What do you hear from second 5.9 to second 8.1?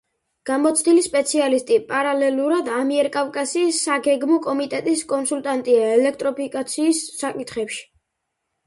ელექტროფიკაციის საკითხებში.